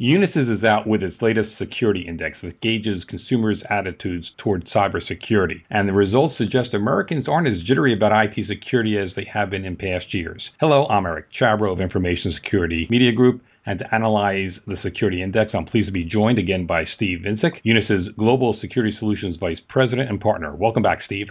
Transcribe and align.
Unisys 0.00 0.56
is 0.56 0.64
out 0.64 0.86
with 0.86 1.02
its 1.02 1.20
latest 1.20 1.50
security 1.58 2.06
index 2.08 2.38
that 2.42 2.58
gauges 2.62 3.04
consumers' 3.06 3.62
attitudes 3.68 4.30
toward 4.38 4.66
cybersecurity, 4.74 5.60
and 5.68 5.86
the 5.86 5.92
results 5.92 6.38
suggest 6.38 6.72
Americans 6.72 7.28
aren't 7.28 7.46
as 7.46 7.62
jittery 7.64 7.92
about 7.92 8.10
IT 8.10 8.46
security 8.46 8.96
as 8.96 9.10
they 9.14 9.28
have 9.30 9.50
been 9.50 9.66
in 9.66 9.76
past 9.76 10.14
years. 10.14 10.42
Hello, 10.58 10.86
I'm 10.86 11.04
Eric 11.04 11.26
Chabrow 11.38 11.70
of 11.70 11.82
Information 11.82 12.32
Security 12.42 12.86
Media 12.88 13.12
Group, 13.12 13.42
and 13.66 13.78
to 13.80 13.94
analyze 13.94 14.52
the 14.66 14.76
security 14.82 15.22
index, 15.22 15.50
I'm 15.52 15.66
pleased 15.66 15.88
to 15.88 15.92
be 15.92 16.04
joined 16.04 16.38
again 16.38 16.64
by 16.64 16.86
Steve 16.96 17.18
Vinsik, 17.26 17.62
Unisys 17.66 18.16
Global 18.16 18.56
Security 18.58 18.96
Solutions 18.98 19.36
Vice 19.38 19.60
President 19.68 20.08
and 20.08 20.18
Partner. 20.18 20.56
Welcome 20.56 20.82
back, 20.82 21.00
Steve. 21.04 21.26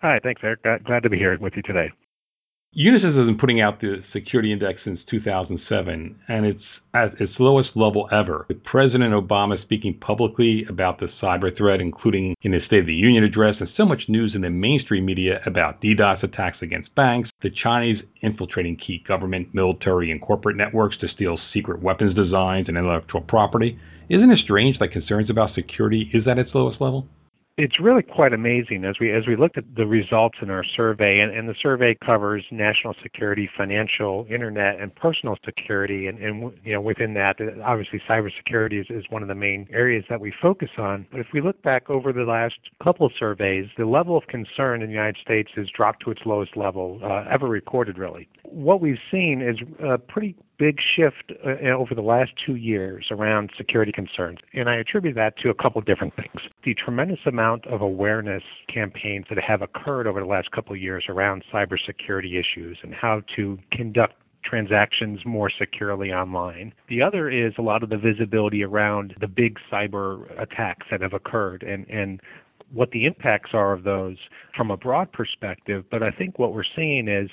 Hi, 0.00 0.20
thanks, 0.22 0.42
Eric. 0.44 0.62
Glad 0.62 1.02
to 1.02 1.10
be 1.10 1.18
here 1.18 1.36
with 1.40 1.54
you 1.56 1.62
today. 1.62 1.90
Unisys 2.76 3.16
has 3.16 3.24
been 3.24 3.38
putting 3.38 3.58
out 3.58 3.80
the 3.80 4.02
security 4.12 4.52
index 4.52 4.80
since 4.84 5.00
2007, 5.10 6.14
and 6.28 6.44
it's 6.44 6.62
at 6.92 7.18
its 7.18 7.32
lowest 7.38 7.70
level 7.74 8.06
ever. 8.12 8.44
With 8.48 8.62
President 8.64 9.14
Obama 9.14 9.60
speaking 9.62 9.98
publicly 9.98 10.66
about 10.68 11.00
the 11.00 11.08
cyber 11.22 11.56
threat, 11.56 11.80
including 11.80 12.34
in 12.42 12.52
his 12.52 12.64
State 12.66 12.80
of 12.80 12.86
the 12.86 12.92
Union 12.92 13.24
address, 13.24 13.54
and 13.60 13.70
so 13.78 13.86
much 13.86 14.10
news 14.10 14.34
in 14.34 14.42
the 14.42 14.50
mainstream 14.50 15.06
media 15.06 15.40
about 15.46 15.80
DDoS 15.80 16.22
attacks 16.22 16.58
against 16.60 16.94
banks, 16.94 17.30
the 17.40 17.48
Chinese 17.48 18.02
infiltrating 18.20 18.76
key 18.76 19.02
government, 19.08 19.54
military, 19.54 20.10
and 20.10 20.20
corporate 20.20 20.58
networks 20.58 20.98
to 20.98 21.08
steal 21.08 21.38
secret 21.54 21.80
weapons 21.80 22.14
designs 22.14 22.68
and 22.68 22.76
intellectual 22.76 23.22
property. 23.22 23.78
Isn't 24.10 24.30
it 24.30 24.40
strange 24.40 24.78
that 24.80 24.92
concerns 24.92 25.30
about 25.30 25.54
security 25.54 26.10
is 26.12 26.28
at 26.28 26.38
its 26.38 26.54
lowest 26.54 26.82
level? 26.82 27.08
It's 27.58 27.80
really 27.80 28.02
quite 28.02 28.34
amazing 28.34 28.84
as 28.84 28.96
we 29.00 29.10
as 29.10 29.26
we 29.26 29.34
looked 29.34 29.56
at 29.56 29.64
the 29.76 29.86
results 29.86 30.36
in 30.42 30.50
our 30.50 30.62
survey, 30.62 31.20
and, 31.20 31.34
and 31.34 31.48
the 31.48 31.54
survey 31.60 31.96
covers 32.04 32.44
national 32.50 32.94
security, 33.02 33.48
financial, 33.56 34.26
internet, 34.28 34.78
and 34.78 34.94
personal 34.94 35.36
security, 35.42 36.06
and, 36.06 36.18
and 36.18 36.52
you 36.64 36.74
know 36.74 36.82
within 36.82 37.14
that, 37.14 37.36
obviously 37.64 38.00
cybersecurity 38.08 38.80
is, 38.80 38.86
is 38.90 39.04
one 39.08 39.22
of 39.22 39.28
the 39.28 39.34
main 39.34 39.66
areas 39.72 40.04
that 40.10 40.20
we 40.20 40.32
focus 40.42 40.68
on. 40.76 41.06
But 41.10 41.20
if 41.20 41.28
we 41.32 41.40
look 41.40 41.60
back 41.62 41.88
over 41.88 42.12
the 42.12 42.24
last 42.24 42.56
couple 42.82 43.06
of 43.06 43.12
surveys, 43.18 43.66
the 43.78 43.86
level 43.86 44.18
of 44.18 44.26
concern 44.26 44.82
in 44.82 44.88
the 44.88 44.94
United 44.94 45.16
States 45.22 45.50
has 45.56 45.66
dropped 45.74 46.04
to 46.04 46.10
its 46.10 46.20
lowest 46.26 46.56
level 46.58 47.00
uh, 47.02 47.24
ever 47.30 47.48
recorded, 47.48 47.96
really. 47.96 48.28
What 48.42 48.82
we've 48.82 48.98
seen 49.10 49.40
is 49.40 49.56
a 49.82 49.96
pretty 49.96 50.36
big 50.58 50.78
shift 50.80 51.32
uh, 51.44 51.68
over 51.68 51.94
the 51.94 52.02
last 52.02 52.32
two 52.44 52.56
years 52.56 53.06
around 53.10 53.50
security 53.56 53.92
concerns, 53.92 54.38
and 54.54 54.68
I 54.68 54.76
attribute 54.76 55.14
that 55.16 55.36
to 55.38 55.50
a 55.50 55.54
couple 55.54 55.80
different 55.82 56.14
things. 56.16 56.40
The 56.64 56.74
tremendous 56.74 57.20
amount 57.26 57.66
of 57.66 57.80
awareness 57.80 58.42
campaigns 58.72 59.26
that 59.28 59.38
have 59.38 59.62
occurred 59.62 60.06
over 60.06 60.20
the 60.20 60.26
last 60.26 60.50
couple 60.50 60.74
of 60.74 60.80
years 60.80 61.04
around 61.08 61.44
cybersecurity 61.52 62.38
issues 62.38 62.78
and 62.82 62.94
how 62.94 63.22
to 63.36 63.58
conduct 63.72 64.14
transactions 64.44 65.20
more 65.26 65.50
securely 65.50 66.12
online. 66.12 66.72
The 66.88 67.02
other 67.02 67.28
is 67.28 67.52
a 67.58 67.62
lot 67.62 67.82
of 67.82 67.90
the 67.90 67.96
visibility 67.96 68.62
around 68.62 69.14
the 69.20 69.26
big 69.26 69.58
cyber 69.70 70.30
attacks 70.40 70.86
that 70.90 71.00
have 71.00 71.12
occurred 71.12 71.62
and, 71.64 71.88
and 71.88 72.20
what 72.72 72.90
the 72.90 73.06
impacts 73.06 73.50
are 73.52 73.72
of 73.72 73.84
those 73.84 74.16
from 74.56 74.70
a 74.70 74.76
broad 74.76 75.12
perspective. 75.12 75.84
But 75.90 76.02
I 76.02 76.10
think 76.10 76.38
what 76.38 76.54
we're 76.54 76.64
seeing 76.74 77.08
is 77.08 77.28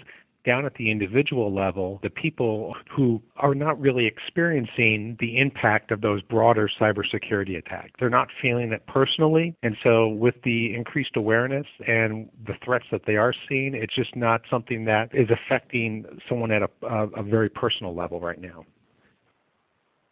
down 0.46 0.66
at 0.66 0.74
the 0.76 0.92
individual 0.92 1.54
level, 1.54 2.00
the 2.04 2.10
people 2.10 2.76
who 2.90 3.22
are 3.38 3.56
not 3.56 3.80
really 3.80 4.06
experiencing 4.06 5.18
the 5.20 5.38
impact 5.38 5.92
of 5.92 6.02
those 6.02 6.22
broader 6.24 6.70
cybersecurity 6.80 7.58
attacks. 7.58 7.92
They're 8.00 8.10
not 8.10 8.28
feeling 8.42 8.74
it 8.74 8.86
personally. 8.88 9.56
And 9.64 9.78
so, 9.84 10.10
with 10.10 10.36
the 10.44 10.76
increased 10.76 11.16
awareness 11.16 11.68
and 11.88 12.30
the 12.46 12.54
threats 12.64 12.86
that 12.92 13.02
they 13.06 13.16
are 13.16 13.34
seeing, 13.48 13.74
it's 13.74 13.96
just 13.96 14.16
not 14.16 14.42
something 14.50 14.86
that 14.86 15.10
is 15.14 15.30
affecting 15.30 16.06
someone 16.28 16.52
at 16.52 16.62
a, 16.62 16.70
a, 16.84 17.08
a 17.10 17.24
very 17.24 17.50
personal 17.50 17.96
level 17.96 18.20
right 18.20 18.40
now. 18.40 18.66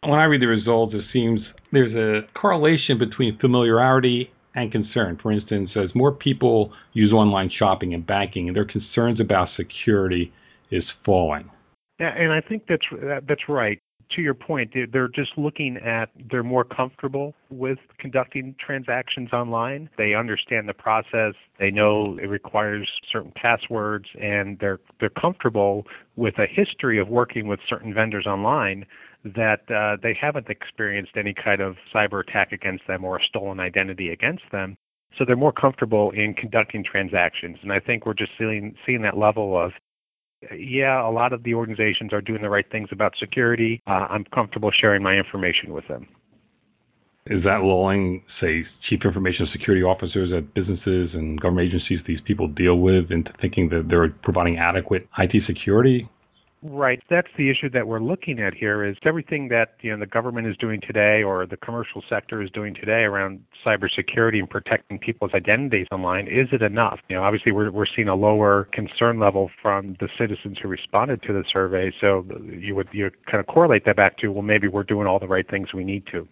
When 0.04 0.18
I 0.18 0.24
read 0.24 0.42
the 0.42 0.46
results, 0.46 0.94
it 0.94 1.04
seems 1.12 1.40
there's 1.70 1.94
a 1.94 2.26
correlation 2.36 2.98
between 2.98 3.38
familiarity 3.38 4.32
and 4.54 4.70
concern. 4.70 5.18
For 5.22 5.32
instance, 5.32 5.70
as 5.76 5.94
more 5.94 6.12
people 6.12 6.72
use 6.92 7.12
online 7.12 7.50
shopping 7.56 7.94
and 7.94 8.06
banking, 8.06 8.52
their 8.52 8.64
concerns 8.64 9.20
about 9.20 9.48
security 9.56 10.32
is 10.70 10.84
falling. 11.04 11.50
Yeah, 11.98 12.14
and 12.16 12.32
I 12.32 12.40
think 12.40 12.64
that's 12.68 12.86
that's 13.28 13.48
right. 13.48 13.78
To 14.16 14.20
your 14.20 14.34
point, 14.34 14.74
they're 14.92 15.08
just 15.08 15.38
looking 15.38 15.78
at 15.78 16.10
they're 16.30 16.42
more 16.42 16.64
comfortable 16.64 17.34
with 17.50 17.78
conducting 17.98 18.54
transactions 18.64 19.32
online. 19.32 19.88
They 19.96 20.14
understand 20.14 20.68
the 20.68 20.74
process. 20.74 21.34
They 21.58 21.70
know 21.70 22.18
it 22.22 22.26
requires 22.26 22.90
certain 23.10 23.32
passwords, 23.34 24.06
and 24.20 24.58
they're 24.58 24.80
they're 25.00 25.08
comfortable 25.10 25.86
with 26.16 26.34
a 26.38 26.46
history 26.46 26.98
of 26.98 27.08
working 27.08 27.46
with 27.46 27.60
certain 27.68 27.94
vendors 27.94 28.26
online 28.26 28.84
that 29.24 29.60
uh, 29.70 29.96
they 30.02 30.16
haven't 30.20 30.48
experienced 30.48 31.12
any 31.16 31.34
kind 31.34 31.60
of 31.60 31.76
cyber 31.94 32.20
attack 32.20 32.52
against 32.52 32.86
them 32.86 33.04
or 33.04 33.18
a 33.18 33.24
stolen 33.24 33.60
identity 33.60 34.10
against 34.10 34.42
them. 34.50 34.76
So 35.18 35.24
they're 35.24 35.36
more 35.36 35.52
comfortable 35.52 36.10
in 36.10 36.34
conducting 36.34 36.82
transactions. 36.82 37.58
And 37.62 37.72
I 37.72 37.80
think 37.80 38.06
we're 38.06 38.14
just 38.14 38.32
seeing, 38.38 38.74
seeing 38.86 39.02
that 39.02 39.16
level 39.16 39.56
of, 39.62 39.72
yeah, 40.56 41.06
a 41.06 41.10
lot 41.10 41.32
of 41.32 41.42
the 41.44 41.54
organizations 41.54 42.12
are 42.12 42.20
doing 42.20 42.42
the 42.42 42.50
right 42.50 42.68
things 42.72 42.88
about 42.90 43.12
security. 43.20 43.80
Uh, 43.86 44.06
I'm 44.10 44.24
comfortable 44.34 44.70
sharing 44.72 45.02
my 45.02 45.14
information 45.14 45.72
with 45.72 45.86
them. 45.86 46.08
Is 47.26 47.44
that 47.44 47.62
lulling, 47.62 48.24
say, 48.40 48.64
chief 48.88 49.00
information 49.04 49.46
security 49.52 49.84
officers 49.84 50.32
at 50.36 50.54
businesses 50.54 51.10
and 51.14 51.40
government 51.40 51.68
agencies 51.68 52.00
these 52.04 52.20
people 52.26 52.48
deal 52.48 52.80
with 52.80 53.12
into 53.12 53.32
thinking 53.40 53.68
that 53.68 53.86
they're 53.88 54.08
providing 54.24 54.58
adequate 54.58 55.08
IT 55.18 55.44
security? 55.46 56.08
Right. 56.64 57.02
That's 57.10 57.28
the 57.36 57.50
issue 57.50 57.68
that 57.70 57.88
we're 57.88 57.98
looking 57.98 58.38
at 58.38 58.54
here 58.54 58.84
is 58.84 58.96
everything 59.04 59.48
that 59.48 59.74
you 59.80 59.90
know 59.90 59.98
the 59.98 60.06
government 60.06 60.46
is 60.46 60.56
doing 60.58 60.80
today 60.80 61.24
or 61.24 61.44
the 61.44 61.56
commercial 61.56 62.04
sector 62.08 62.40
is 62.40 62.50
doing 62.50 62.72
today 62.72 63.02
around 63.02 63.40
cybersecurity 63.66 64.38
and 64.38 64.48
protecting 64.48 65.00
people's 65.00 65.32
identities 65.34 65.88
online, 65.90 66.28
is 66.28 66.46
it 66.52 66.62
enough? 66.62 67.00
You 67.08 67.16
know, 67.16 67.24
obviously 67.24 67.50
we're 67.50 67.72
we're 67.72 67.86
seeing 67.96 68.06
a 68.06 68.14
lower 68.14 68.68
concern 68.72 69.18
level 69.18 69.50
from 69.60 69.96
the 69.98 70.08
citizens 70.16 70.56
who 70.62 70.68
responded 70.68 71.24
to 71.24 71.32
the 71.32 71.42
survey. 71.52 71.92
So 72.00 72.24
you 72.56 72.76
would 72.76 72.88
you 72.92 73.10
kind 73.28 73.40
of 73.40 73.48
correlate 73.48 73.84
that 73.86 73.96
back 73.96 74.18
to 74.18 74.28
well 74.28 74.42
maybe 74.42 74.68
we're 74.68 74.84
doing 74.84 75.08
all 75.08 75.18
the 75.18 75.26
right 75.26 75.48
things 75.50 75.74
we 75.74 75.82
need 75.82 76.06
to. 76.12 76.28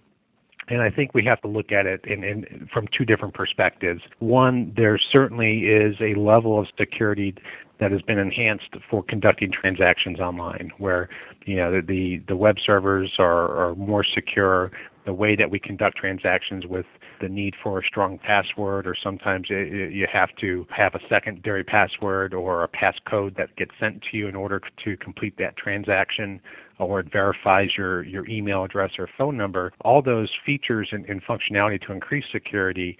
And 0.70 0.80
I 0.82 0.88
think 0.88 1.14
we 1.14 1.24
have 1.24 1.40
to 1.42 1.48
look 1.48 1.72
at 1.72 1.86
it 1.86 2.04
in, 2.04 2.22
in, 2.22 2.68
from 2.72 2.86
two 2.96 3.04
different 3.04 3.34
perspectives. 3.34 4.02
One, 4.20 4.72
there 4.76 4.98
certainly 4.98 5.66
is 5.66 5.96
a 6.00 6.14
level 6.18 6.58
of 6.60 6.68
security 6.78 7.34
that 7.80 7.90
has 7.90 8.02
been 8.02 8.18
enhanced 8.18 8.76
for 8.88 9.02
conducting 9.02 9.50
transactions 9.50 10.20
online, 10.20 10.70
where 10.78 11.08
you 11.44 11.56
know 11.56 11.80
the 11.80 12.22
the 12.28 12.36
web 12.36 12.56
servers 12.64 13.14
are, 13.18 13.56
are 13.56 13.74
more 13.74 14.04
secure. 14.04 14.70
The 15.06 15.14
way 15.14 15.34
that 15.34 15.50
we 15.50 15.58
conduct 15.58 15.96
transactions 15.96 16.66
with 16.66 16.86
the 17.20 17.28
need 17.28 17.54
for 17.62 17.78
a 17.78 17.82
strong 17.84 18.18
password, 18.18 18.86
or 18.86 18.94
sometimes 19.02 19.48
you 19.48 20.06
have 20.12 20.28
to 20.40 20.66
have 20.70 20.94
a 20.94 21.00
secondary 21.08 21.64
password 21.64 22.34
or 22.34 22.64
a 22.64 22.68
passcode 22.68 23.36
that 23.36 23.56
gets 23.56 23.72
sent 23.80 24.02
to 24.10 24.16
you 24.16 24.28
in 24.28 24.34
order 24.34 24.60
to 24.84 24.96
complete 24.98 25.34
that 25.38 25.56
transaction, 25.56 26.40
or 26.78 27.00
it 27.00 27.10
verifies 27.12 27.70
your, 27.76 28.02
your 28.04 28.28
email 28.28 28.64
address 28.64 28.92
or 28.98 29.08
phone 29.18 29.36
number. 29.36 29.72
All 29.82 30.02
those 30.02 30.30
features 30.44 30.88
and, 30.92 31.04
and 31.06 31.22
functionality 31.24 31.80
to 31.86 31.92
increase 31.92 32.24
security, 32.30 32.96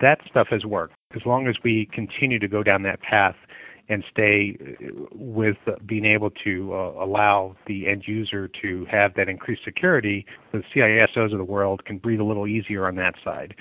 that 0.00 0.18
stuff 0.28 0.48
has 0.50 0.64
worked. 0.64 0.94
As 1.14 1.22
long 1.24 1.46
as 1.46 1.56
we 1.62 1.88
continue 1.92 2.38
to 2.40 2.48
go 2.48 2.62
down 2.62 2.82
that 2.82 3.00
path, 3.00 3.36
and 3.88 4.04
stay 4.10 4.56
with 5.12 5.56
being 5.86 6.04
able 6.04 6.30
to 6.44 6.74
uh, 6.74 7.04
allow 7.04 7.54
the 7.66 7.86
end 7.86 8.04
user 8.06 8.48
to 8.62 8.86
have 8.90 9.14
that 9.14 9.28
increased 9.28 9.62
security, 9.64 10.26
the 10.52 10.62
CISOs 10.74 11.32
of 11.32 11.38
the 11.38 11.44
world 11.44 11.84
can 11.84 11.98
breathe 11.98 12.20
a 12.20 12.24
little 12.24 12.46
easier 12.46 12.86
on 12.86 12.96
that 12.96 13.14
side. 13.24 13.54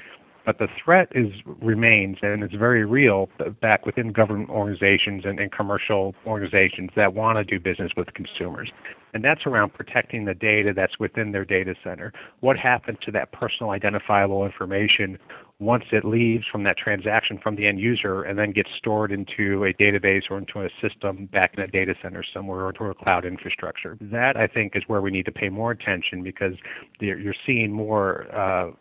But 0.46 0.60
the 0.60 0.68
threat 0.84 1.08
is 1.16 1.32
remains, 1.60 2.18
and 2.22 2.44
it's 2.44 2.54
very 2.54 2.86
real 2.86 3.30
back 3.62 3.86
within 3.86 4.12
government 4.12 4.50
organizations 4.50 5.24
and, 5.26 5.40
and 5.40 5.52
commercial 5.52 6.14
organizations 6.28 6.92
that 6.96 7.16
want 7.16 7.38
to 7.38 7.44
do 7.44 7.60
business 7.60 7.92
with 7.98 8.14
consumers. 8.14 8.72
And 9.16 9.24
that's 9.24 9.46
around 9.48 9.74
protecting 9.74 10.26
the 10.26 10.36
data 10.36 10.72
that's 10.76 11.00
within 11.00 11.32
their 11.32 11.46
data 11.46 11.74
center. 11.84 12.14
What 12.42 12.58
happens 12.58 13.00
to 13.06 13.12
that 13.12 13.32
personal 13.32 13.72
identifiable 13.72 14.46
information 14.46 15.18
once 15.60 15.86
it 15.92 16.04
leaves 16.04 16.44
from 16.52 16.64
that 16.64 16.78
transaction 16.78 17.40
from 17.42 17.56
the 17.56 17.66
end 17.66 17.80
user 17.80 18.24
and 18.24 18.38
then 18.38 18.52
gets 18.52 18.70
stored 18.78 19.12
into 19.12 19.64
a 19.64 19.74
database 19.74 20.24
or 20.30 20.38
into 20.38 20.60
a 20.60 20.70
system 20.82 21.28
back 21.28 21.54
in 21.56 21.64
a 21.64 21.68
data 21.68 21.94
center 22.02 22.24
somewhere 22.34 22.66
or 22.66 22.74
to 22.74 22.84
a 22.86 22.94
cloud 22.94 23.26
infrastructure. 23.26 23.98
That 24.02 24.36
I 24.36 24.48
think 24.48 24.76
is 24.76 24.84
where 24.88 25.02
we 25.02 25.12
need 25.12 25.26
to 25.26 25.32
pay 25.32 25.48
more 25.48 25.72
attention 25.72 26.24
because 26.24 26.54
you're 27.00 27.36
seeing 27.46 27.72
more 27.72 28.26
uh, 28.36 28.72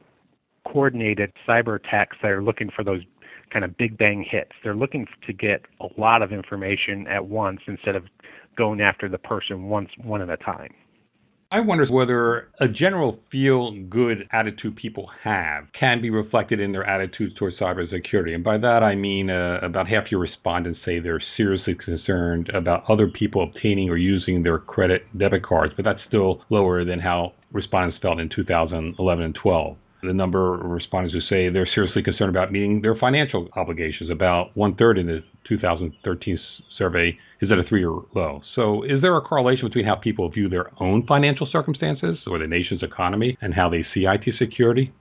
coordinated 0.66 1.32
cyber 1.46 1.76
attacks 1.76 2.16
that 2.22 2.30
are 2.30 2.42
looking 2.42 2.70
for 2.74 2.82
those 2.82 3.02
kind 3.52 3.64
of 3.64 3.76
big 3.76 3.96
bang 3.96 4.26
hits. 4.28 4.50
They're 4.64 4.74
looking 4.74 5.06
to 5.26 5.32
get 5.32 5.62
a 5.80 5.86
lot 5.96 6.22
of 6.22 6.32
information 6.32 7.06
at 7.06 7.26
once 7.26 7.60
instead 7.68 7.94
of 7.94 8.04
going 8.56 8.80
after 8.80 9.08
the 9.08 9.18
person 9.18 9.64
once 9.68 9.90
one 10.02 10.22
at 10.22 10.30
a 10.30 10.36
time. 10.38 10.74
I 11.50 11.60
wonder 11.60 11.86
whether 11.86 12.48
a 12.60 12.68
general 12.68 13.20
feel 13.30 13.72
good 13.88 14.28
attitude 14.32 14.76
people 14.76 15.08
have 15.22 15.66
can 15.78 16.00
be 16.00 16.10
reflected 16.10 16.60
in 16.60 16.72
their 16.72 16.84
attitudes 16.84 17.34
towards 17.38 17.58
cybersecurity. 17.58 18.34
And 18.34 18.42
by 18.42 18.58
that 18.58 18.82
I 18.82 18.94
mean 18.94 19.30
uh, 19.30 19.58
about 19.62 19.88
half 19.88 20.10
your 20.10 20.20
respondents 20.20 20.80
say 20.84 20.98
they're 20.98 21.22
seriously 21.36 21.74
concerned 21.74 22.50
about 22.54 22.84
other 22.88 23.08
people 23.08 23.42
obtaining 23.42 23.88
or 23.88 23.96
using 23.96 24.42
their 24.42 24.58
credit 24.58 25.02
debit 25.16 25.44
cards, 25.44 25.72
but 25.76 25.84
that's 25.84 26.00
still 26.08 26.42
lower 26.50 26.84
than 26.84 26.98
how 26.98 27.32
respondents 27.52 27.98
felt 28.02 28.18
in 28.18 28.28
2011 28.34 29.24
and 29.24 29.34
12. 29.34 29.76
The 30.04 30.12
number 30.12 30.54
of 30.54 30.70
respondents 30.70 31.14
who 31.14 31.20
say 31.22 31.48
they're 31.48 31.68
seriously 31.74 32.02
concerned 32.02 32.30
about 32.30 32.52
meeting 32.52 32.82
their 32.82 32.94
financial 32.94 33.48
obligations, 33.56 34.10
about 34.10 34.56
one 34.56 34.74
third 34.76 34.98
in 34.98 35.06
the 35.06 35.22
2013 35.48 36.38
survey, 36.76 37.16
is 37.40 37.50
at 37.50 37.58
a 37.58 37.64
three 37.64 37.80
year 37.80 37.94
low. 38.14 38.42
So, 38.54 38.82
is 38.82 39.00
there 39.00 39.16
a 39.16 39.20
correlation 39.20 39.66
between 39.68 39.86
how 39.86 39.94
people 39.96 40.28
view 40.30 40.48
their 40.48 40.70
own 40.80 41.06
financial 41.06 41.48
circumstances 41.50 42.18
or 42.26 42.38
the 42.38 42.46
nation's 42.46 42.82
economy 42.82 43.38
and 43.40 43.54
how 43.54 43.68
they 43.68 43.84
see 43.94 44.06
IT 44.06 44.34
security? 44.38 44.92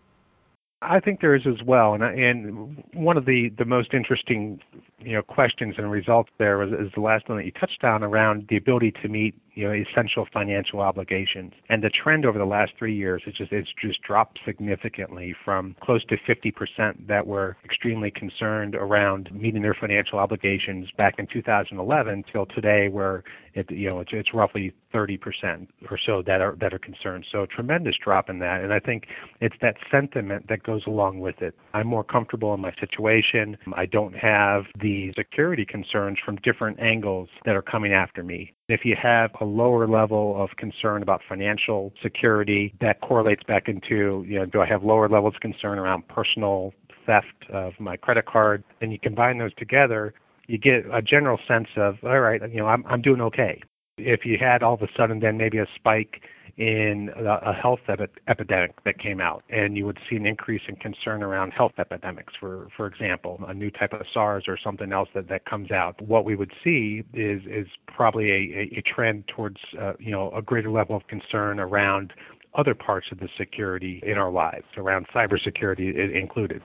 I 0.83 0.99
think 0.99 1.21
there 1.21 1.35
is 1.35 1.43
as 1.47 1.65
well, 1.65 1.93
and 1.93 2.03
and 2.03 2.83
one 2.93 3.17
of 3.17 3.25
the 3.25 3.49
the 3.57 3.65
most 3.65 3.93
interesting 3.93 4.59
you 5.05 5.13
know 5.13 5.21
questions 5.21 5.75
and 5.77 5.91
results 5.91 6.29
there 6.37 6.57
was, 6.57 6.69
is 6.71 6.91
the 6.95 7.01
last 7.01 7.27
one 7.29 7.37
that 7.37 7.45
you 7.45 7.51
touched 7.51 7.83
on 7.83 8.03
around 8.03 8.45
the 8.49 8.57
ability 8.57 8.93
to 9.01 9.07
meet 9.07 9.35
you 9.55 9.67
know 9.67 9.73
essential 9.73 10.27
financial 10.33 10.79
obligations, 10.79 11.53
and 11.69 11.83
the 11.83 11.89
trend 11.89 12.25
over 12.25 12.37
the 12.37 12.45
last 12.45 12.71
three 12.77 12.95
years 12.95 13.21
is 13.27 13.33
just 13.35 13.51
it's 13.51 13.69
just 13.81 14.01
dropped 14.01 14.39
significantly 14.45 15.35
from 15.43 15.75
close 15.81 16.03
to 16.05 16.17
50% 16.17 17.07
that 17.07 17.25
were 17.27 17.55
extremely 17.63 18.11
concerned 18.11 18.75
around 18.75 19.29
meeting 19.33 19.61
their 19.61 19.75
financial 19.79 20.19
obligations 20.19 20.87
back 20.97 21.15
in 21.17 21.27
2011 21.27 22.23
till 22.31 22.45
today, 22.47 22.87
where 22.89 23.23
it 23.53 23.69
you 23.69 23.89
know 23.89 23.99
it's, 23.99 24.11
it's 24.13 24.33
roughly 24.33 24.73
30% 24.93 25.67
or 25.89 25.97
so 26.03 26.21
that 26.25 26.41
are 26.41 26.55
that 26.59 26.73
are 26.73 26.79
concerned. 26.79 27.25
So 27.31 27.43
a 27.43 27.47
tremendous 27.47 27.95
drop 28.03 28.29
in 28.29 28.39
that, 28.39 28.61
and 28.61 28.73
I 28.73 28.79
think 28.79 29.05
it's 29.41 29.55
that 29.61 29.75
sentiment 29.91 30.47
that 30.49 30.63
goes 30.63 30.83
along 30.87 31.19
with 31.19 31.41
it. 31.41 31.55
I'm 31.73 31.87
more 31.87 32.03
comfortable 32.03 32.53
in 32.53 32.59
my 32.61 32.73
situation. 32.79 33.57
I 33.75 33.85
don't 33.85 34.15
have 34.15 34.63
the 34.79 34.92
security 35.17 35.65
concerns 35.65 36.17
from 36.23 36.35
different 36.37 36.79
angles 36.79 37.29
that 37.45 37.55
are 37.55 37.61
coming 37.61 37.93
after 37.93 38.23
me. 38.23 38.53
If 38.69 38.81
you 38.83 38.95
have 39.01 39.31
a 39.41 39.45
lower 39.45 39.87
level 39.87 40.41
of 40.41 40.49
concern 40.57 41.01
about 41.01 41.21
financial 41.27 41.93
security, 42.01 42.73
that 42.81 43.01
correlates 43.01 43.43
back 43.43 43.67
into 43.67 44.25
you 44.27 44.39
know 44.39 44.45
do 44.45 44.61
I 44.61 44.67
have 44.67 44.83
lower 44.83 45.09
levels 45.09 45.35
of 45.35 45.41
concern 45.41 45.77
around 45.79 46.07
personal 46.07 46.73
theft 47.05 47.27
of 47.51 47.73
my 47.79 47.97
credit 47.97 48.25
card? 48.25 48.63
And 48.81 48.91
you 48.91 48.99
combine 48.99 49.37
those 49.37 49.53
together, 49.55 50.13
you 50.47 50.57
get 50.57 50.85
a 50.91 51.01
general 51.01 51.39
sense 51.47 51.67
of 51.77 51.95
all 52.03 52.19
right, 52.19 52.41
you 52.49 52.59
know 52.59 52.67
I'm 52.67 52.85
I'm 52.87 53.01
doing 53.01 53.21
okay 53.21 53.61
if 53.97 54.25
you 54.25 54.37
had 54.39 54.63
all 54.63 54.73
of 54.73 54.81
a 54.81 54.87
sudden 54.97 55.19
then 55.19 55.37
maybe 55.37 55.59
a 55.59 55.67
spike 55.75 56.21
in 56.57 57.09
a 57.17 57.51
health 57.51 57.79
epidemic 58.27 58.83
that 58.85 58.99
came 58.99 59.19
out, 59.19 59.43
and 59.49 59.75
you 59.75 59.85
would 59.87 59.97
see 60.07 60.15
an 60.15 60.27
increase 60.27 60.61
in 60.67 60.75
concern 60.75 61.23
around 61.23 61.51
health 61.51 61.71
epidemics, 61.79 62.33
for 62.39 62.67
for 62.77 62.85
example, 62.85 63.39
a 63.47 63.53
new 63.53 63.71
type 63.71 63.91
of 63.91 64.01
SARS 64.13 64.45
or 64.47 64.57
something 64.63 64.91
else 64.91 65.09
that, 65.15 65.27
that 65.29 65.45
comes 65.45 65.71
out. 65.71 65.99
What 65.99 66.25
we 66.25 66.35
would 66.35 66.51
see 66.63 67.03
is 67.13 67.41
is 67.47 67.67
probably 67.87 68.29
a, 68.29 68.77
a 68.77 68.83
trend 68.83 69.23
towards 69.35 69.57
uh, 69.81 69.93
you 69.99 70.11
know 70.11 70.31
a 70.31 70.43
greater 70.43 70.69
level 70.69 70.95
of 70.95 71.07
concern 71.07 71.59
around 71.59 72.13
other 72.53 72.75
parts 72.75 73.07
of 73.11 73.19
the 73.19 73.29
security 73.35 73.99
in 74.05 74.19
our 74.19 74.31
lives, 74.31 74.65
around 74.77 75.07
cybersecurity 75.07 76.15
included. 76.15 76.61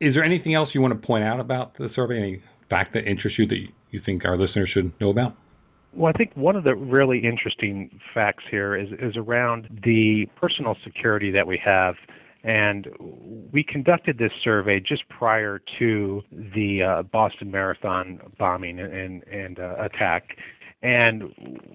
Is 0.00 0.14
there 0.14 0.24
anything 0.24 0.54
else 0.54 0.70
you 0.74 0.80
want 0.80 1.00
to 1.00 1.06
point 1.06 1.22
out 1.22 1.38
about 1.38 1.78
the 1.78 1.88
survey? 1.94 2.16
Any 2.18 2.42
fact 2.68 2.94
that 2.94 3.06
interests 3.06 3.38
you 3.38 3.46
that 3.46 3.64
you 3.92 4.00
think 4.04 4.24
our 4.24 4.36
listeners 4.36 4.70
should 4.74 4.92
know 5.00 5.10
about? 5.10 5.36
Well, 5.92 6.12
I 6.14 6.16
think 6.16 6.36
one 6.36 6.56
of 6.56 6.64
the 6.64 6.74
really 6.74 7.18
interesting 7.18 8.00
facts 8.14 8.44
here 8.50 8.76
is, 8.76 8.88
is 9.00 9.16
around 9.16 9.80
the 9.84 10.26
personal 10.36 10.76
security 10.84 11.30
that 11.32 11.46
we 11.46 11.60
have. 11.64 11.96
And 12.42 12.86
we 13.52 13.62
conducted 13.62 14.16
this 14.16 14.32
survey 14.42 14.80
just 14.80 15.06
prior 15.08 15.60
to 15.78 16.22
the 16.30 16.82
uh, 16.82 17.02
Boston 17.02 17.50
Marathon 17.50 18.20
bombing 18.38 18.78
and, 18.78 19.22
and 19.24 19.58
uh, 19.58 19.74
attack. 19.78 20.36
And 20.82 21.24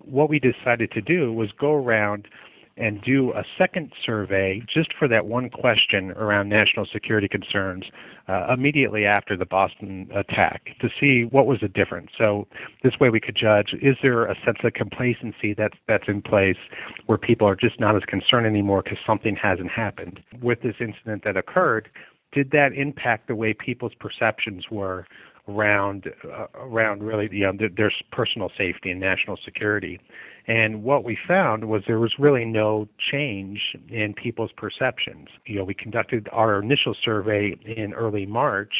what 0.04 0.30
we 0.30 0.40
decided 0.40 0.92
to 0.94 1.02
do 1.02 1.32
was 1.32 1.52
go 1.60 1.74
around 1.74 2.28
and 2.78 3.02
do 3.02 3.32
a 3.34 3.44
second 3.58 3.92
survey 4.06 4.62
just 4.72 4.94
for 4.98 5.08
that 5.08 5.26
one 5.26 5.50
question 5.50 6.12
around 6.12 6.50
national 6.50 6.86
security 6.92 7.28
concerns 7.28 7.86
uh, 8.28 8.48
immediately 8.54 9.06
after 9.06 9.38
the 9.38 9.46
Boston 9.46 10.10
attack 10.14 10.68
to 10.82 10.90
see 11.00 11.24
what 11.30 11.46
was 11.46 11.60
the 11.62 11.70
difference. 11.70 12.10
So 12.18 12.48
this 12.84 12.94
way 13.00 13.10
we 13.10 13.22
could 13.22 13.36
judge 13.36 13.74
is 13.82 13.96
there 14.04 14.26
a 14.26 14.36
sense 14.46 14.58
of 14.64 14.74
complacency 14.74 15.54
that's 15.54 15.78
that's 15.88 16.08
in 16.08 16.22
place 16.22 16.58
where 17.06 17.18
people 17.18 17.48
are 17.48 17.56
just 17.56 17.80
not 17.80 17.96
as 17.96 18.04
concerned 18.04 18.46
anymore 18.46 18.82
because 18.84 18.98
something 19.06 19.36
hasn't 19.36 19.72
happened. 19.72 20.20
With 20.42 20.62
this 20.62 20.76
incident 20.80 21.24
that 21.24 21.38
occurred, 21.38 21.90
did 22.34 22.52
that 22.52 22.74
impact 22.74 23.28
the 23.28 23.36
way 23.36 23.54
people's 23.54 23.94
perceptions 24.00 24.66
were 24.70 25.08
around 25.48 26.12
uh, 26.24 26.48
around 26.56 27.04
really 27.04 27.30
you 27.32 27.44
know, 27.44 27.68
their 27.76 27.92
personal 28.12 28.50
safety 28.58 28.92
and 28.92 29.00
national 29.00 29.38
security? 29.44 30.00
And 30.48 30.84
what 30.84 31.04
we 31.04 31.18
found 31.28 31.66
was 31.66 31.82
there 31.88 32.00
was 32.00 32.14
really 32.20 32.46
no 32.46 32.88
change 33.12 33.60
in 33.90 34.14
people's 34.14 34.52
perceptions. 34.56 35.28
You 35.48 35.58
know, 35.58 35.64
we 35.64 35.74
conducted 35.74 36.30
our 36.32 36.62
initial 36.62 36.96
survey 37.04 37.58
in 37.66 37.94
early 37.94 38.28
March, 38.28 38.74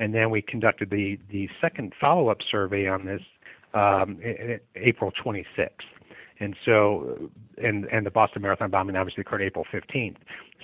and 0.00 0.12
then 0.12 0.30
we 0.30 0.42
conducted 0.42 0.90
the, 0.90 1.18
the 1.30 1.48
second 1.60 1.92
follow 2.00 2.28
up 2.28 2.38
survey 2.50 2.88
on 2.88 3.06
this 3.06 3.22
um, 3.74 4.18
April 4.74 5.12
26th. 5.24 5.70
And 6.42 6.56
so, 6.64 7.30
and 7.58 7.84
and 7.86 8.04
the 8.04 8.10
Boston 8.10 8.42
Marathon 8.42 8.70
bombing 8.70 8.96
obviously 8.96 9.20
occurred 9.20 9.42
April 9.42 9.64
15th. 9.72 10.16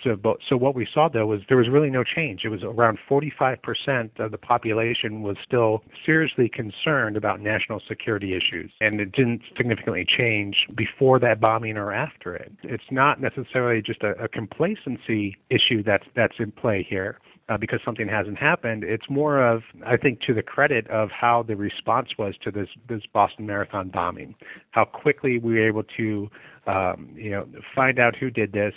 So, 0.03 0.17
but, 0.17 0.39
so 0.49 0.57
what 0.57 0.75
we 0.75 0.87
saw 0.93 1.09
though 1.09 1.27
was 1.27 1.41
there 1.49 1.57
was 1.57 1.69
really 1.69 1.91
no 1.91 2.03
change. 2.03 2.43
It 2.45 2.49
was 2.49 2.63
around 2.63 2.99
45% 3.09 4.19
of 4.19 4.31
the 4.31 4.39
population 4.39 5.23
was 5.23 5.37
still 5.45 5.83
seriously 6.05 6.49
concerned 6.49 7.17
about 7.17 7.41
national 7.41 7.81
security 7.89 8.35
issues, 8.35 8.73
and 8.81 9.01
it 9.01 9.13
didn't 9.13 9.43
significantly 9.57 10.05
change 10.05 10.67
before 10.75 11.19
that 11.21 11.41
bombing 11.41 11.77
or 11.77 11.93
after 11.93 12.35
it. 12.35 12.53
It's 12.63 12.91
not 12.91 13.21
necessarily 13.21 13.81
just 13.81 14.03
a, 14.03 14.11
a 14.23 14.29
complacency 14.29 15.37
issue 15.51 15.83
that's 15.85 16.07
that's 16.17 16.35
in 16.39 16.51
play 16.53 16.87
here 16.89 17.19
uh, 17.49 17.57
because 17.57 17.81
something 17.85 18.09
hasn't 18.09 18.39
happened. 18.39 18.85
It's 18.85 19.09
more 19.09 19.45
of, 19.47 19.63
I 19.87 19.97
think, 19.97 20.21
to 20.23 20.35
the 20.35 20.43
credit 20.43 20.87
of 20.89 21.11
how 21.11 21.43
the 21.43 21.57
response 21.57 22.11
was 22.19 22.35
to 22.45 22.51
this 22.51 22.69
this 22.89 23.03
Boston 23.13 23.47
Marathon 23.47 23.89
bombing, 23.89 24.35
how 24.73 24.85
quickly 24.85 25.39
we 25.39 25.55
were 25.55 25.69
able 25.69 25.85
to, 25.97 26.31
um, 26.67 27.11
you 27.15 27.31
know, 27.31 27.47
find 27.75 27.99
out 27.99 28.17
who 28.17 28.31
did 28.31 28.53
this, 28.53 28.75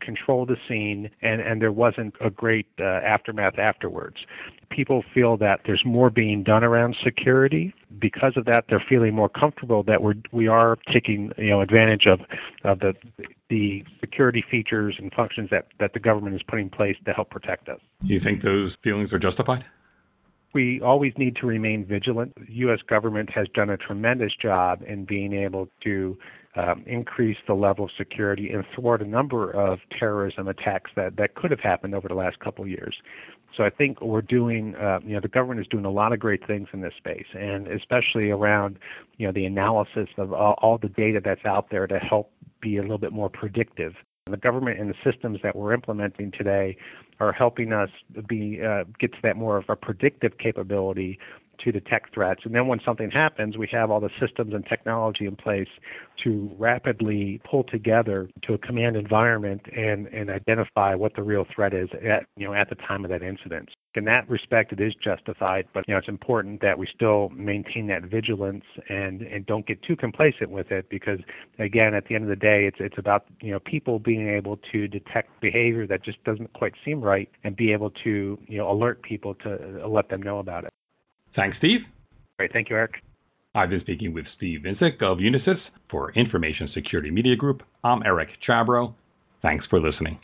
control 0.00 0.46
the 0.46 0.56
scene, 0.68 1.10
and, 1.22 1.40
and 1.40 1.60
there 1.60 1.72
wasn't 1.72 2.14
a 2.20 2.30
great 2.30 2.66
uh, 2.80 2.84
aftermath 2.84 3.58
afterwards. 3.58 4.16
People 4.70 5.04
feel 5.12 5.36
that 5.38 5.60
there's 5.66 5.82
more 5.84 6.10
being 6.10 6.42
done 6.42 6.64
around 6.64 6.96
security. 7.04 7.74
Because 8.00 8.32
of 8.36 8.44
that, 8.46 8.64
they're 8.68 8.84
feeling 8.88 9.14
more 9.14 9.28
comfortable 9.28 9.82
that 9.84 10.02
we're 10.02 10.14
we 10.32 10.48
are 10.48 10.78
taking 10.92 11.30
you 11.36 11.50
know 11.50 11.60
advantage 11.60 12.06
of 12.06 12.20
of 12.64 12.80
the 12.80 12.94
the 13.50 13.84
security 14.00 14.42
features 14.50 14.96
and 14.98 15.12
functions 15.12 15.50
that 15.50 15.66
that 15.78 15.92
the 15.92 16.00
government 16.00 16.34
is 16.34 16.42
putting 16.48 16.66
in 16.66 16.70
place 16.70 16.96
to 17.04 17.12
help 17.12 17.30
protect 17.30 17.68
us. 17.68 17.80
Do 18.06 18.14
you 18.14 18.20
think 18.26 18.42
those 18.42 18.72
feelings 18.82 19.12
are 19.12 19.18
justified? 19.18 19.64
we 20.54 20.80
always 20.80 21.12
need 21.16 21.36
to 21.36 21.46
remain 21.46 21.84
vigilant. 21.84 22.34
The 22.36 22.52
U.S. 22.54 22.80
government 22.88 23.30
has 23.30 23.46
done 23.54 23.70
a 23.70 23.76
tremendous 23.76 24.32
job 24.40 24.82
in 24.86 25.04
being 25.04 25.32
able 25.32 25.68
to 25.84 26.18
increase 26.86 27.38
the 27.46 27.54
level 27.54 27.86
of 27.86 27.90
security 27.96 28.50
and 28.50 28.64
thwart 28.74 29.00
a 29.02 29.06
number 29.06 29.50
of 29.50 29.78
terrorism 29.98 30.48
attacks 30.48 30.90
that, 30.96 31.16
that 31.16 31.34
could 31.34 31.50
have 31.50 31.60
happened 31.60 31.94
over 31.94 32.08
the 32.08 32.14
last 32.14 32.38
couple 32.40 32.64
of 32.64 32.70
years. 32.70 32.94
So 33.56 33.64
I 33.64 33.70
think 33.70 34.00
we're 34.00 34.22
doing, 34.22 34.74
uh, 34.76 35.00
you 35.04 35.14
know, 35.14 35.20
the 35.20 35.28
government 35.28 35.60
is 35.60 35.66
doing 35.68 35.84
a 35.84 35.90
lot 35.90 36.12
of 36.12 36.18
great 36.18 36.46
things 36.46 36.68
in 36.72 36.80
this 36.80 36.94
space, 36.96 37.26
and 37.34 37.68
especially 37.68 38.30
around, 38.30 38.78
you 39.18 39.26
know, 39.26 39.32
the 39.32 39.44
analysis 39.44 40.08
of 40.16 40.32
all, 40.32 40.54
all 40.62 40.78
the 40.78 40.88
data 40.88 41.20
that's 41.22 41.44
out 41.44 41.68
there 41.70 41.86
to 41.86 41.98
help 41.98 42.32
be 42.60 42.78
a 42.78 42.82
little 42.82 42.98
bit 42.98 43.12
more 43.12 43.28
predictive. 43.28 43.94
The 44.30 44.36
government 44.36 44.78
and 44.78 44.88
the 44.88 44.94
systems 45.04 45.40
that 45.42 45.56
we're 45.56 45.74
implementing 45.74 46.30
today 46.30 46.76
are 47.20 47.32
helping 47.32 47.72
us 47.72 47.90
be 48.28 48.60
uh, 48.62 48.84
get 48.98 49.12
to 49.12 49.18
that 49.22 49.36
more 49.36 49.56
of 49.56 49.64
a 49.68 49.76
predictive 49.76 50.38
capability 50.38 51.18
to 51.64 51.72
detect 51.72 52.14
threats. 52.14 52.42
And 52.44 52.54
then 52.54 52.66
when 52.66 52.80
something 52.84 53.10
happens, 53.10 53.56
we 53.56 53.68
have 53.72 53.90
all 53.90 54.00
the 54.00 54.10
systems 54.20 54.54
and 54.54 54.64
technology 54.66 55.26
in 55.26 55.36
place 55.36 55.68
to 56.24 56.50
rapidly 56.58 57.40
pull 57.48 57.64
together 57.64 58.28
to 58.42 58.54
a 58.54 58.58
command 58.58 58.96
environment 58.96 59.62
and, 59.76 60.06
and 60.08 60.30
identify 60.30 60.94
what 60.94 61.14
the 61.16 61.22
real 61.22 61.46
threat 61.54 61.74
is 61.74 61.88
at 62.04 62.24
you 62.36 62.46
know 62.46 62.54
at 62.54 62.68
the 62.68 62.74
time 62.76 63.04
of 63.04 63.10
that 63.10 63.22
incident. 63.22 63.70
In 63.94 64.04
that 64.04 64.28
respect, 64.28 64.72
it 64.72 64.80
is 64.80 64.94
justified, 65.02 65.66
but 65.74 65.84
you 65.86 65.94
know 65.94 65.98
it's 65.98 66.08
important 66.08 66.60
that 66.62 66.78
we 66.78 66.86
still 66.94 67.28
maintain 67.30 67.86
that 67.88 68.02
vigilance 68.04 68.64
and 68.88 69.22
and 69.22 69.44
don't 69.46 69.66
get 69.66 69.82
too 69.82 69.96
complacent 69.96 70.50
with 70.50 70.70
it 70.70 70.88
because 70.88 71.18
again, 71.58 71.94
at 71.94 72.06
the 72.06 72.14
end 72.14 72.24
of 72.24 72.30
the 72.30 72.36
day, 72.36 72.64
it's 72.66 72.78
it's 72.80 72.98
about 72.98 73.26
you 73.40 73.52
know 73.52 73.60
people 73.60 73.98
being 73.98 74.28
able 74.28 74.58
to 74.72 74.88
detect 74.88 75.40
behavior 75.40 75.86
that 75.86 76.04
just 76.04 76.22
doesn't 76.24 76.52
quite 76.52 76.74
seem 76.84 77.00
right 77.00 77.28
and 77.44 77.56
be 77.56 77.72
able 77.72 77.90
to 78.04 78.38
you 78.46 78.58
know 78.58 78.70
alert 78.70 79.02
people 79.02 79.34
to 79.36 79.82
uh, 79.82 79.88
let 79.88 80.08
them 80.08 80.22
know 80.22 80.38
about 80.38 80.64
it. 80.64 80.72
Thanks, 81.34 81.56
Steve. 81.58 81.80
Great. 82.38 82.52
Thank 82.52 82.70
you, 82.70 82.76
Eric. 82.76 82.94
I've 83.54 83.70
been 83.70 83.80
speaking 83.80 84.14
with 84.14 84.24
Steve 84.36 84.60
Vinsik 84.64 85.02
of 85.02 85.18
Unisys 85.18 85.60
for 85.90 86.10
Information 86.12 86.70
Security 86.72 87.10
Media 87.10 87.36
Group. 87.36 87.62
I'm 87.84 88.02
Eric 88.04 88.30
Chabrow. 88.48 88.94
Thanks 89.42 89.66
for 89.68 89.78
listening. 89.78 90.18